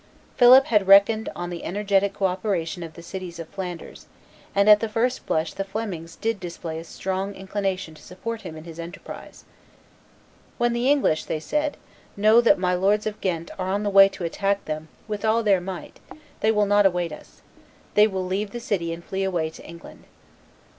[0.35, 4.07] Philip had reckoned on the energetic cooperation of the cities of Flanders,
[4.55, 8.57] and at the first blush the Flemings did display a strong inclination to support him
[8.57, 9.45] in his enterprise.
[10.57, 11.77] "When the English," they said,
[12.17, 15.43] "know that my lords of Ghent are on the way to attack them with all
[15.43, 15.99] their might
[16.39, 17.43] they will not await us;
[17.93, 20.05] they will leave the city and flee away to England."